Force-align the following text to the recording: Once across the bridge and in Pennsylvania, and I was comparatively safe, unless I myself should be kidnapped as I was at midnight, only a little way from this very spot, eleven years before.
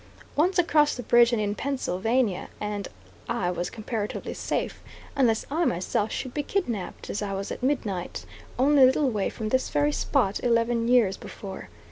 Once 0.35 0.57
across 0.57 0.95
the 0.95 1.03
bridge 1.03 1.31
and 1.31 1.39
in 1.39 1.53
Pennsylvania, 1.53 2.47
and 2.59 2.87
I 3.29 3.51
was 3.51 3.69
comparatively 3.69 4.33
safe, 4.33 4.81
unless 5.15 5.45
I 5.51 5.63
myself 5.65 6.11
should 6.11 6.33
be 6.33 6.41
kidnapped 6.41 7.07
as 7.11 7.21
I 7.21 7.33
was 7.33 7.51
at 7.51 7.61
midnight, 7.61 8.25
only 8.57 8.81
a 8.81 8.85
little 8.87 9.11
way 9.11 9.29
from 9.29 9.49
this 9.49 9.69
very 9.69 9.91
spot, 9.91 10.43
eleven 10.43 10.87
years 10.87 11.17
before. 11.17 11.69